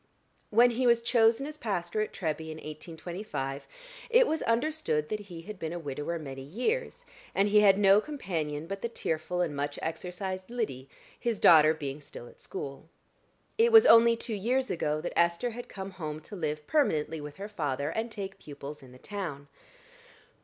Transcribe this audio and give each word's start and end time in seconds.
When 0.49 0.71
he 0.71 0.87
was 0.87 1.03
chosen 1.03 1.45
as 1.45 1.57
pastor 1.59 2.01
at 2.01 2.11
Treby 2.11 2.49
in 2.49 2.57
1825, 2.57 3.67
it 4.09 4.25
was 4.25 4.41
understood 4.41 5.09
that 5.09 5.19
he 5.19 5.41
had 5.43 5.59
been 5.59 5.73
a 5.73 5.77
widower 5.77 6.17
many 6.17 6.41
years, 6.41 7.05
and 7.35 7.47
he 7.49 7.59
had 7.59 7.77
no 7.77 8.01
companion 8.01 8.65
but 8.65 8.81
the 8.81 8.89
tearful 8.89 9.41
and 9.41 9.55
much 9.55 9.77
exercised 9.83 10.49
Lyddy, 10.49 10.89
his 11.19 11.37
daughter 11.39 11.75
being 11.75 12.01
still 12.01 12.27
at 12.27 12.41
school. 12.41 12.89
It 13.59 13.71
was 13.71 13.85
only 13.85 14.15
two 14.17 14.33
years 14.33 14.71
ago 14.71 15.01
that 15.01 15.13
Esther 15.15 15.51
had 15.51 15.69
come 15.69 15.91
home 15.91 16.19
to 16.21 16.35
live 16.35 16.65
permanently 16.65 17.21
with 17.21 17.37
her 17.37 17.47
father, 17.47 17.89
and 17.91 18.09
take 18.11 18.39
pupils 18.39 18.81
in 18.81 18.93
the 18.93 18.97
town. 18.97 19.49